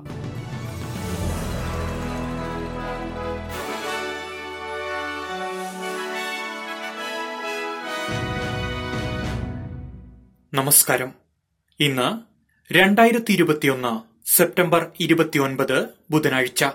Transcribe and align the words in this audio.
നമസ്കാരം. 10.54 11.13
ഇന്ന് 11.80 12.20
രണ്ടായിരത്തി 12.73 13.31
ഇരുപത്തിയൊന്ന് 13.31 14.02
സെപ്റ്റംബർ 14.26 14.91
ഇരുപത്തിയൊൻപത് 14.99 15.88
ബുധനാഴ്ച. 16.12 16.66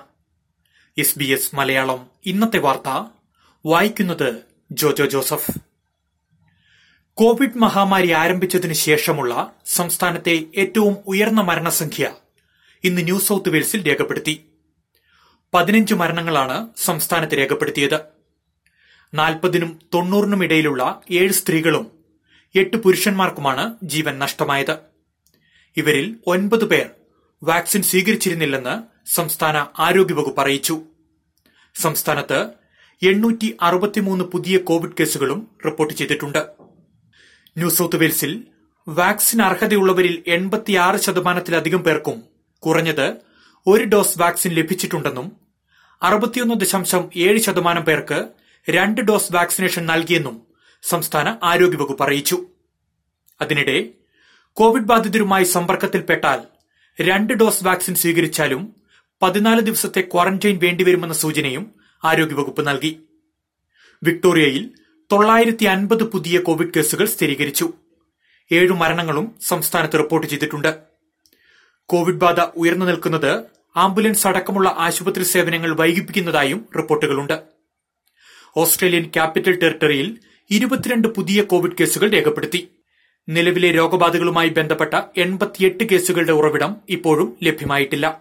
S 0.98 1.18
B 1.18 1.24
S 1.24 1.56
Malayalam. 1.56 2.06
ഇന്നത്തെ 2.26 2.58
വാർത്ത 2.58 3.04
വായിക്കുന്നത് 3.66 4.42
ജോജോ 4.72 5.06
ജോസഫ്. 5.06 5.67
കോവിഡ് 7.18 7.58
മഹാമാരി 7.58 8.10
ആരംഭിച്ചതിനു 8.10 8.72
ശേഷമുള്ള 8.72 9.52
സംസ്ഥാനത്തെ 9.66 10.44
ഏറ്റവും 10.56 10.96
ഉയർന്ന 11.06 11.40
മരണസംഖ്യ 11.40 12.10
ഇന്ന് 12.84 13.04
ന്യൂ 13.04 13.18
സൌത്ത് 13.18 13.48
വെയിൽസിൽ 13.48 13.86
രേഖപ്പെടുത്തി. 13.86 14.44
പതിനഞ്ച് 15.54 15.94
മരണങ്ങളാണ് 15.94 16.68
സംസ്ഥാനത്ത് 16.76 17.38
രേഖപ്പെടുത്തിയത്. 17.38 17.98
നാൽപ്പതിനും 19.14 19.78
തൊണ്ണൂറിനും 19.94 20.44
ഇടയിലുള്ള 20.44 21.00
ഏഴ് 21.10 21.32
സ്ത്രീകളും 21.32 21.90
എട്ട് 22.54 22.76
പുരുഷന്മാർക്കുമാണ് 22.76 23.74
ജീവൻ 23.82 24.18
നഷ്ടമായത്. 24.18 24.76
ഇവരിൽ 25.76 26.16
ഒൻപത് 26.26 26.64
പേർ 26.64 26.90
വാക്സിൻ 27.42 27.82
സ്വീകരിച്ചിരുന്നില്ലെന്ന് 27.82 28.82
സംസ്ഥാന 29.14 29.66
ആരോഗ്യവകുപ്പ് 29.78 30.40
അറിയിച്ചു. 30.40 30.80
സംസ്ഥാനത്ത് 31.74 32.46
എണ്ണൂറ്റി 33.02 33.56
അറുപത്തിമൂന്ന് 33.62 34.24
പുതിയ 34.24 34.58
കോവിഡ് 34.58 34.92
കേസുകളും 35.00 35.48
റിപ്പോർട്ട് 35.66 35.94
ചെയ്തിട്ടുണ്ട്. 35.94 36.67
ന്യൂ 37.58 37.70
സൌത്ത് 37.70 37.96
വെയിൽസിൽ 37.96 38.44
വാക്സിൻ 38.88 39.42
അർഹതയുള്ളവരിൽ 39.42 40.24
എൺപത്തിയാറ് 40.26 41.00
ശതമാനത്തിലധികം 41.00 41.78
പേർക്കും 41.78 42.22
കുറഞ്ഞത് 42.58 43.16
ഒരു 43.66 43.84
ഡോസ് 43.84 44.18
വാക്സിൻ 44.18 44.50
ലഭിച്ചിട്ടുണ്ടെന്നും 44.50 45.36
അറുപത്തിയൊന്ന് 46.02 46.54
ദശാംശം 46.54 47.10
ഏഴ് 47.16 47.38
ശതമാനം 47.38 47.82
പേർക്ക് 47.82 48.28
രണ്ട് 48.70 49.00
ഡോസ് 49.00 49.32
വാക്സിനേഷൻ 49.32 49.86
നൽകിയെന്നും 49.86 50.42
സംസ്ഥാന 50.82 51.36
ആരോഗ്യവകുപ്പ് 51.42 52.04
അറിയിച്ചു. 52.04 52.46
അതിനിടെ 53.40 53.88
കോവിഡ് 54.52 54.82
ബാധിതരുമായി 54.82 55.44
സമ്പർക്കത്തിൽപ്പെട്ടാൽ 55.44 56.40
രണ്ട് 57.00 57.32
ഡോസ് 57.32 57.64
വാക്സിൻ 57.64 57.94
സ്വീകരിച്ചാലും 57.94 58.74
പതിനാല് 59.22 59.60
ദിവസത്തെ 59.60 60.00
ക്വാറന്റൈൻ 60.00 60.58
വേണ്ടിവരുമെന്ന 60.62 61.14
സൂചനയും 61.14 61.74
ആരോഗ്യവകുപ്പ് 62.04 62.66
നൽകി. 62.66 63.00
വിക്ടോറിയയിൽ 64.02 64.70
തൊള്ളായിരത്തി 65.12 65.64
അൻപത് 65.64 66.02
പുതിയ 66.02 66.38
കോവിഡ് 66.38 66.72
കേസുകൾ 66.76 67.06
സ്ഥിരീകരിച്ചു. 67.06 67.72
ഏഴു 68.52 68.72
മരണങ്ങളും 68.72 69.34
സംസ്ഥാനത്ത് 69.42 69.98
റിപ്പോർട്ട് 69.98 70.26
ചെയ്തിട്ടുണ്ട്. 70.26 70.78
കോവിഡ് 71.86 72.16
ബാധ 72.16 72.40
ഉയർന്നു 72.40 72.86
നിൽക്കുന്നത് 72.86 73.44
ആംബുലൻസ് 73.76 74.26
അടക്കമുള്ള 74.26 74.74
ആശുപത്രി 74.78 75.22
സേവനങ്ങൾ 75.22 75.76
വൈകിപ്പിക്കുന്നതായും 75.76 76.68
റിപ്പോർട്ടുകളുണ്ട്. 76.76 77.42
ഓസ്ട്രേലിയൻ 78.56 79.04
ക്യാപിറ്റൽ 79.04 79.60
ടെറിട്ടറിയിൽ 79.60 80.18
ഇരുപത്തിരണ്ട് 80.50 81.08
പുതിയ 81.08 81.42
കോവിഡ് 81.42 81.72
കേസുകൾ 81.80 82.08
രേഖപ്പെടുത്തി. 82.10 82.68
നിലവിലെ 83.28 83.70
രോഗബാധകളുമായി 83.70 84.48
ബന്ധപ്പെട്ട 84.48 84.94
എൺപത്തിയെട്ട് 85.16 85.84
കേസുകളുടെ 85.84 86.32
ഉറവിടം 86.32 86.76
ഇപ്പോഴും 86.88 87.36
ലഭ്യമായിട്ടില്ല. 87.42 88.20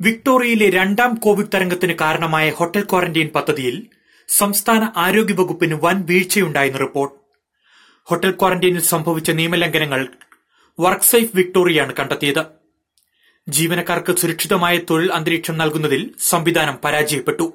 വിക്ടോറിയയിലെ 0.00 0.70
രണ്ടാം 0.70 1.14
കോവിഡ് 1.14 1.48
തരംഗത്തിന് 1.54 1.92
കാരണമായ 2.00 2.50
ഹോട്ടൽ 2.50 2.84
ക്വാറന്റൈൻ 2.84 3.28
പദ്ധതിയിൽ 3.28 3.86
സംസ്ഥാന 4.28 4.82
ആരോഗ്യ 4.82 5.04
ആരോഗ്യവകുപ്പിന് 5.04 5.74
വൻ 5.74 5.96
വീഴ്ചയുണ്ടായെന്ന് 6.08 6.78
റിപ്പോർട്ട്. 6.78 7.14
ഹോട്ടൽ 8.08 8.30
ക്വാറന്റൈനിൽ 8.30 8.82
സംഭവിച്ച 8.82 9.30
നിയമലംഘനങ്ങൾ 9.30 10.08
വർക്ക് 10.80 11.08
സേഫ് 11.10 11.36
വിക്ടോറിയയാണ് 11.36 11.92
കണ്ടെത്തിയത്. 11.98 12.42
ജീവനക്കാർക്ക് 13.48 14.16
സുരക്ഷിതമായ 14.16 14.76
തൊഴിൽ 14.78 15.12
അന്തരീക്ഷം 15.12 15.58
നൽകുന്നതിൽ 15.58 16.14
സംവിധാനം 16.20 16.76
പരാജയപ്പെട്ടു. 16.84 17.52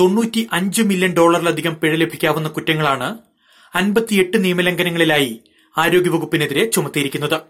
തൊണ്ണൂറ്റി 0.00 0.48
അഞ്ച് 0.52 0.82
മില്യൺ 0.82 1.14
ഡോളറിലധികം 1.16 1.76
പിഴ 1.76 1.94
ലഭിക്കാവുന്ന 1.96 2.48
കുറ്റങ്ങളാണ് 2.48 3.18
അൻപത്തിയെട്ട് 3.74 4.44
നിയമലംഘനങ്ങളിലായി 4.44 5.40
ആരോഗ്യവകുപ്പിനെതിരെ 5.78 6.70
ചുമത്തിയിരിക്കുന്നത്. 6.70 7.40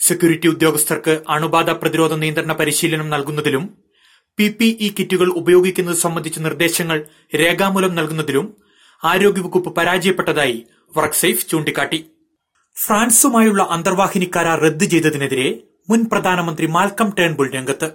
സെക്യൂരിറ്റി 0.00 0.48
ഉദ്യോഗസ്ഥർക്ക് 0.48 1.22
അണുബാധ 1.28 1.70
പ്രതിരോധ 1.70 2.12
നിയന്ത്രണ 2.12 2.52
പരിശീലനം 2.52 3.10
നൽകുന്നതിലും 3.10 3.91
പി 4.38 4.48
പി 4.48 4.78
ഇ 4.80 4.88
കിറ്റുകൾ 4.88 5.28
ഉപയോഗിക്കുന്നത് 5.30 5.96
സംബന്ധിച്ച 5.96 6.38
നിർദ്ദേശങ്ങൾ 6.38 7.04
രേഖാമൂലം 7.34 7.94
നൽകുന്നതിലും 7.94 8.56
ആരോഗ്യവകുപ്പ് 9.04 9.76
പരാജയപ്പെട്ടതായി 9.76 10.66
വർക്ക്സേഫ് 10.96 11.48
ചൂണ്ടിക്കാട്ടി. 11.48 11.98
ഫ്രാൻസുമായുള്ള 12.76 13.62
അന്തർവാഹിനി 13.70 14.30
കരാർ 14.36 14.60
റദ്ദ് 14.60 14.84
ചെയ്തതിനെതിരെ 14.84 15.62
മുൻ 15.90 16.04
പ്രധാനമന്ത്രി 16.12 16.66
മാൽക്കം 16.66 17.12
ടേൺബുൾ 17.18 17.50
രംഗത്ത്. 17.52 17.88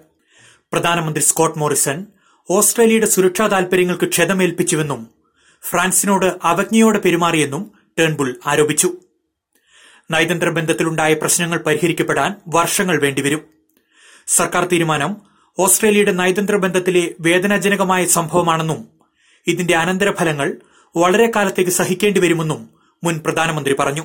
പ്രധാനമന്ത്രി 0.74 1.24
സ്കോട്ട് 1.24 1.60
മോറിസൺ 1.60 2.06
ഓസ്ട്രേലിയയുടെ 2.50 3.06
സുരക്ഷാ 3.06 3.48
താൽപര്യങ്ങൾക്ക് 3.48 4.10
ക്ഷതമേൽപ്പിച്ചുവെന്നും 4.10 5.02
ഫ്രാൻസിനോട് 5.64 6.26
അവജ്ഞയോടെ 6.44 7.00
പെരുമാറിയെന്നും 7.00 7.72
ടേൺബുൾ 8.00 8.36
ആരോപിച്ചു. 8.46 8.90
നയതന്ത്ര 10.12 10.50
ബന്ധത്തിലുണ്ടായ 10.50 11.14
പ്രശ്നങ്ങൾ 11.14 11.58
പരിഹരിക്കപ്പെടാൻ 11.58 12.36
വർഷങ്ങൾ 12.48 13.02
വേണ്ടിവരും. 13.02 13.42
സർക്കാർ 14.28 14.66
തീരുമാനം 14.66 15.37
ഓസ്ട്രേലിയയുടെ 15.60 16.12
നയതന്ത്ര 16.12 16.56
ബന്ധത്തിലെ 16.56 17.16
വേദനാജനകമായ 17.20 18.06
സംഭവമാണെന്നും 18.06 18.90
ഇതിന്റെ 19.48 19.76
അനന്തരഫലങ്ങൾ 19.76 20.56
വളരെ 20.96 21.32
കാലത്തേക്ക് 21.36 21.72
സഹിക്കേണ്ടി 21.72 22.20
വരുമെന്നും 22.20 22.70
മുൻ 23.04 23.20
പ്രധാനമന്ത്രി 23.26 23.76
പറഞ്ഞു. 23.80 24.04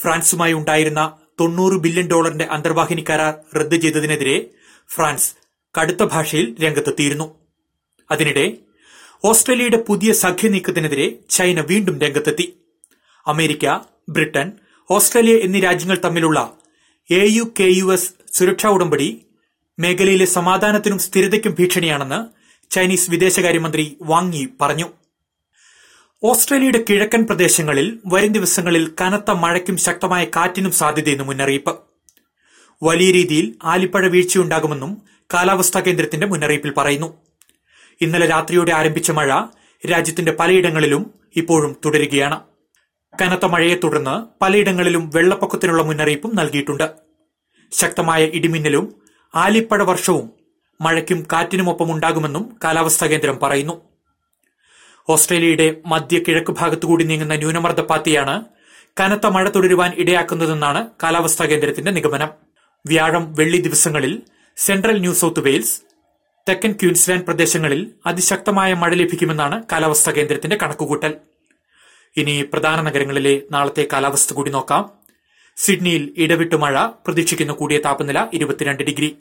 ഫ്രാൻസുമായി 0.00 0.52
ഉണ്ടായിരുന്ന 0.52 1.12
തൊണ്ണൂറ് 1.40 1.76
ബില്യൺ 1.78 2.08
ഡോളറിന്റെ 2.08 2.44
അന്തർവാഹിനി 2.44 3.04
കരാർ 3.10 3.34
റദ്ദു 3.58 3.76
ചെയ്തതിനെതിരെ 3.76 4.50
ഫ്രാൻസ് 4.94 5.34
കടുത്ത 5.80 6.02
ഭാഷയിൽ 6.02 6.56
രംഗത്തെത്തിയിരുന്നു. 6.62 7.34
അതിനിടെ 8.10 8.58
ഓസ്ട്രേലിയയുടെ 9.24 9.76
പുതിയ 9.76 10.12
സഖ്യ 10.12 10.48
നീക്കത്തിനെതിരെ 10.48 11.18
ചൈന 11.30 11.60
വീണ്ടും 11.60 11.98
രംഗത്തെത്തി. 12.00 12.46
അമേരിക്ക 13.26 13.78
ബ്രിട്ടൻ 14.08 14.52
ഓസ്ട്രേലിയ 14.90 15.36
എന്നീ 15.36 15.60
രാജ്യങ്ങൾ 15.60 15.98
തമ്മിലുള്ള 16.04 16.52
A 17.10 17.24
U 17.26 17.42
K 17.60 17.68
U 17.80 17.92
S 17.92 18.10
സുരക്ഷാ 18.32 18.68
ഉടമ്പടി 18.68 19.08
മേഖലയിലെ 19.78 20.24
സമാധാനത്തിനും 20.24 20.98
സ്ഥിരതയ്ക്കും 20.98 21.56
ഭീഷണിയാണെന്ന് 21.58 22.26
ചൈനീസ് 22.70 23.10
വിദേശകാര്യമന്ത്രി 23.10 23.96
വാങ് 24.02 24.32
യി 24.32 24.48
പറഞ്ഞു. 24.60 24.86
ഓസ്ട്രേലിയയുടെ 26.22 26.84
കിഴക്കൻ 26.90 27.26
പ്രദേശങ്ങളിൽ 27.26 27.98
വരും 28.06 28.32
ദിവസങ്ങളിൽ 28.32 28.92
കനത്ത 29.00 29.30
മഴയ്ക്കും 29.30 29.76
ശക്തമായ 29.76 30.24
കാറ്റിനും 30.24 30.70
സാധ്യതയെന്ന് 30.70 31.24
മുന്നറിയിപ്പ്. 31.24 31.78
വലിയ 32.82 33.10
രീതിയിൽ 33.10 33.54
ആലിപ്പഴ 33.64 34.06
വീഴ്ചയുണ്ടാകുമെന്നും 34.06 35.02
കാലാവസ്ഥാ 35.34 35.80
കേന്ദ്രത്തിന്റെ 35.80 36.26
മുന്നറിയിപ്പിൽ 36.26 36.72
പറയുന്നു. 36.76 37.18
ഇന്നലെ 38.00 38.26
രാത്രിയോടെ 38.26 38.72
ആരംഭിച്ച 38.72 39.10
മഴ 39.10 39.42
രാജ്യത്തിന്റെ 39.90 40.32
പലയിടങ്ങളിലും 40.32 41.14
ഇപ്പോഴും 41.36 41.76
തുടരുകയാണ്. 41.84 42.40
കനത്ത 43.22 43.46
മഴയെ 43.46 43.74
തുടർന്ന് 43.74 44.44
പലയിടങ്ങളിലും 44.44 45.10
വെള്ളപ്പൊക്കത്തിനുള്ള 45.14 45.82
മുന്നറിയിപ്പും 45.82 46.36
നൽകിയിട്ടുണ്ട്. 46.36 46.90
ശക്തമായ 47.72 48.24
ഇടിമിന്നലും 48.24 49.07
ആലിപ്പഴ 49.34 49.82
വർഷവും 49.82 50.30
മഴയ്ക്കും 50.80 51.26
കാറ്റിനുമൊപ്പം 51.32 51.92
ഉണ്ടാകുമെന്നും 51.92 52.56
കാലാവസ്ഥാ 52.64 53.06
കേന്ദ്രം 53.06 53.38
പറയുന്നു. 53.38 53.80
ഓസ്ട്രേലിയയുടെ 55.08 55.76
മധ്യ 55.86 56.18
കിഴക്ക് 56.18 56.52
ഭാഗത്തുകൂടി 56.52 57.04
നീങ്ങുന്ന 57.04 57.34
ന്യൂനമർദ്ദപ്പാത്തിയാണ് 57.34 58.44
കനത്ത 59.00 59.26
മഴ 59.26 59.48
തുടരുവാൻ 59.48 59.92
ഇടയാക്കുന്നതെന്നാണ് 59.96 60.86
കാലാവസ്ഥാ 61.02 61.46
കേന്ദ്രത്തിന്റെ 61.46 61.92
നിഗമനം. 61.92 62.28
വ്യാഴം 62.86 63.32
വെള്ളി 63.32 63.56
ദിവസങ്ങളിൽ 63.56 64.22
സെൻട്രൽ 64.56 64.98
ന്യൂ 64.98 65.14
സൌത്ത് 65.14 65.40
വെയിൽസ് 65.40 65.80
തെക്കൻ 66.48 66.72
ക്യൂൻസ്ലാൻഡ് 66.72 67.24
പ്രദേശങ്ങളിൽ 67.24 67.90
അതിശക്തമായ 68.06 68.74
മഴ 68.74 68.94
ലഭിക്കുമെന്നാണ് 68.94 69.64
കാലാവസ്ഥാ 69.72 70.12
കേന്ദ്രത്തിന്റെ 70.12 70.58
കണക്കുകൂട്ടൽ. 70.62 71.14
ഇനി 72.16 72.44
പ്രധാന 72.52 72.80
നഗരങ്ങളിലെ 72.80 73.42
നാളത്തെ 73.50 73.88
കാലാവസ്ഥ 73.92 74.32
കൂടി 74.32 74.50
നോക്കാം. 74.50 74.97
സിഡ്നിയിൽ 75.60 76.14
ഇടവിട്ട് 76.16 76.54
മഴ 76.54 76.86
പ്രതീക്ഷിക്കുന്ന 76.86 77.52
കൂടിയ 77.52 77.78
താപനില 77.78 78.28
ഇരുപത്തിരണ്ട് 78.32 78.82
ഡിഗ്രി. 78.82 79.16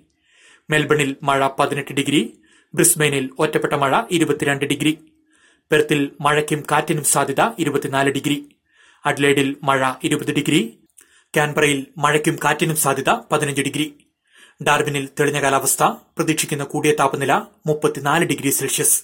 മെൽബണിൽ 0.70 1.16
മഴ 1.24 1.48
പതിനെട്ട് 1.60 1.94
ഡിഗ്രി. 1.94 2.34
ബ്രിസ്ബെയിനിൽ 2.74 3.30
ഒറ്റപ്പെട്ട 3.40 3.74
മഴ 3.74 4.02
ഇരുപത്തിരണ്ട് 4.12 4.66
ഡിഗ്രി. 4.66 4.98
പെർത്തിൽ 5.72 6.12
മഴയ്ക്കും 6.22 6.64
കാറ്റിനും 6.72 7.04
സാധ്യത 7.04 7.50
ഇരുപത്തിനാല് 7.60 8.10
ഡിഗ്രി. 8.10 8.46
അഡ്ലേഡിൽ 9.06 9.56
മഴ 9.64 9.92
ഇരുപത് 10.04 10.34
ഡിഗ്രി. 10.34 10.80
കാൻബറയിൽ 11.38 11.88
മഴയ്ക്കും 11.98 12.40
കാറ്റിനും 12.44 12.76
സാധ്യത 12.76 13.10
പതിനഞ്ച് 13.10 13.62
ഡിഗ്രി. 13.62 13.94
ഡാർബിനിൽ 14.68 15.10
തെളിഞ്ഞ 15.20 15.42
കാലാവസ്ഥ 15.42 15.84
പ്രതീക്ഷിക്കുന്ന 15.84 16.64
കൂടിയ 16.64 16.92
താപനില 16.92 17.34
മുപ്പത്തിനാല് 17.66 18.26
ഡിഗ്രി 18.26 18.50
സെൽഷ്യസ്. 18.50 19.04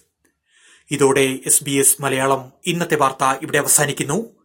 ഇതോടെ 0.92 1.40
എസ് 1.46 1.64
ബി 1.64 1.72
എസ് 1.72 2.02
മലയാളം. 2.02 2.52
ഇന്നത്തെ 2.66 2.96
വാർത്ത 2.96 3.40
ഇവിടെ 3.42 3.58
അവസാനിക്കുന്നു. 3.58 4.43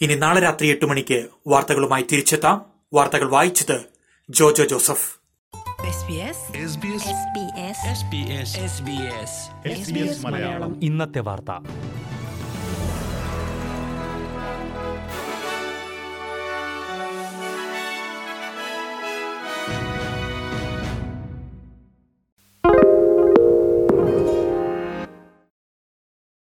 ഇനി 0.00 0.14
നാളെ 0.14 0.40
രാത്രി 0.40 0.68
എട്ട് 0.68 0.86
മണിക്ക് 0.86 1.28
വാർത്തകളുമായി 1.46 2.06
തിരിച്ചെത്താം. 2.12 2.66
വാർത്തകൾ 2.94 3.28
വായിച്ചത് 3.28 3.80
Jojo 4.30 4.64
Joseph. 4.64 5.18
SBS 5.82 6.36
SBS 9.70 10.26
Malayalam. 10.26 10.84
ഇന്നത്തെ 10.84 11.20
വാർത്ത. 11.20 11.50